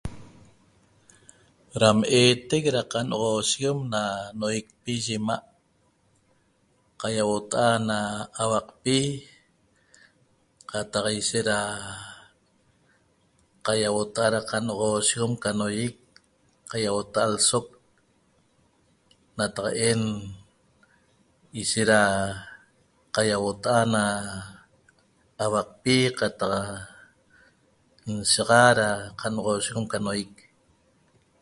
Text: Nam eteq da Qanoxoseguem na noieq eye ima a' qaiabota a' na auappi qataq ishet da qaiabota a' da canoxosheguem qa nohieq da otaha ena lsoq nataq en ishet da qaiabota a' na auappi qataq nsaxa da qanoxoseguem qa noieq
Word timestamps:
Nam 1.79 1.97
eteq 2.21 2.63
da 2.75 2.81
Qanoxoseguem 2.91 3.79
na 3.93 4.03
noieq 4.39 4.67
eye 4.93 5.11
ima 5.19 5.35
a' 5.41 5.47
qaiabota 7.01 7.57
a' 7.75 7.83
na 7.89 7.99
auappi 8.41 8.97
qataq 10.69 11.05
ishet 11.19 11.45
da 11.49 11.59
qaiabota 13.65 14.21
a' 14.27 14.33
da 14.35 14.41
canoxosheguem 14.49 15.33
qa 15.43 15.49
nohieq 15.59 15.97
da 16.71 16.77
otaha 16.99 17.25
ena 17.29 17.35
lsoq 17.39 17.67
nataq 19.37 19.67
en 19.89 20.01
ishet 21.61 21.87
da 21.91 22.01
qaiabota 23.15 23.71
a' 23.81 23.89
na 23.93 24.03
auappi 25.43 25.95
qataq 26.19 26.53
nsaxa 28.19 28.63
da 28.79 28.87
qanoxoseguem 29.19 29.87
qa 29.93 29.99
noieq 30.05 30.33